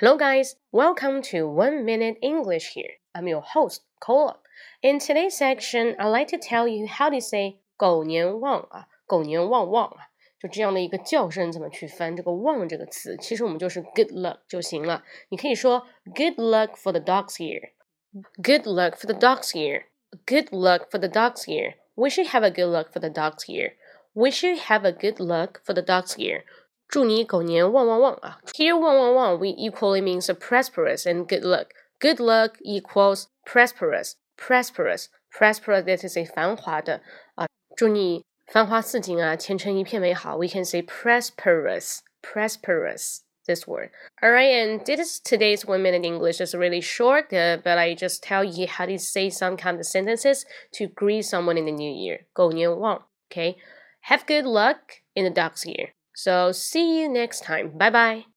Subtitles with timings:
[0.00, 0.56] Hello, guys.
[0.72, 3.00] Welcome to One Minute English here.
[3.14, 4.36] I'm your host, Cola.
[4.82, 13.16] In today's section, I'd like to tell you how to say 狗年旺啊，狗年旺旺啊，就这样的一个叫声怎么去翻这个旺这个词？
[13.16, 15.02] 其实我们就是 good luck 就行了。
[15.30, 17.70] 你可以说 good luck for the dogs here.
[18.42, 19.84] Good luck for the dogs here.
[20.26, 21.76] Good luck for the dogs here.
[21.94, 23.76] We should have a good luck for the dogs here.
[24.12, 26.44] We should have a good luck for the dogs here.
[26.90, 28.38] 祝你狗年旺旺旺啊！
[28.54, 31.68] Here 旺旺旺 we equally means a prosperous and good luck.
[31.98, 35.84] Good luck equals prosperous, prosperous, prosperous.
[35.84, 37.02] That is a 繁华的
[37.34, 40.36] 啊，祝你繁花似锦啊，前程一片美好。
[40.36, 43.20] We can say prosperous, prosperous.
[43.46, 43.90] This word.
[44.20, 48.20] All right, and this today's one minute English is really short, uh, but I just
[48.20, 51.88] tell you how to say some kind of sentences to greet someone in the new
[51.88, 52.26] year.
[52.32, 53.54] 狗年旺, okay?
[54.08, 54.78] Have good luck
[55.14, 55.90] in the dog's year.
[56.15, 57.77] So see you next time.
[57.77, 58.30] Bye bye.